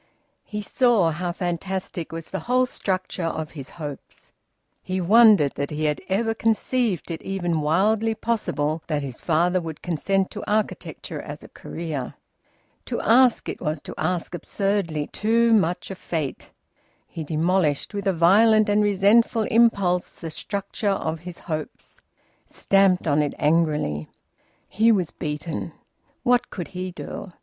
[0.45, 4.31] He saw how fantastic was the whole structure of his hopes.
[4.81, 9.83] He wondered that he had ever conceived it even wildly possible that his father would
[9.83, 12.15] consent to architecture as a career!
[12.85, 16.49] To ask it was to ask absurdly too much of fate.
[17.07, 22.01] He demolished, with a violent and resentful impulse, the structure of his hopes;
[22.47, 24.07] stamped on it angrily.
[24.67, 25.73] He was beaten.
[26.23, 27.29] What could he do?